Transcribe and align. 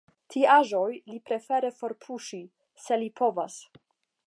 Tiaĵoj 0.35 0.87
li 1.11 1.17
preferas 1.31 1.77
forpuŝi, 1.83 2.41
se 2.87 3.01
li 3.03 3.13
povas. 3.21 3.61